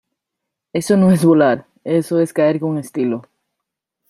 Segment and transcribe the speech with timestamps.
[0.73, 1.67] Eso no es volar.
[1.83, 3.21] Eso es caer con estilo.